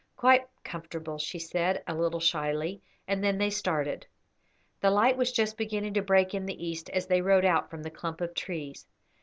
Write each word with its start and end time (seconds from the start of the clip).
"Quite 0.17 0.47
comfortable," 0.63 1.19
she 1.19 1.37
said, 1.37 1.83
a 1.85 1.93
little 1.93 2.19
shyly, 2.19 2.81
and 3.07 3.23
then 3.23 3.37
they 3.37 3.51
started. 3.51 4.07
The 4.79 4.89
light 4.89 5.15
was 5.15 5.31
just 5.31 5.57
beginning 5.57 5.93
to 5.93 6.01
break 6.01 6.33
in 6.33 6.47
the 6.47 6.67
east 6.67 6.89
as 6.89 7.05
they 7.05 7.21
rode 7.21 7.45
out 7.45 7.69
from 7.69 7.83
the 7.83 7.91
clump 7.91 8.19
of 8.19 8.33
trees. 8.33 8.87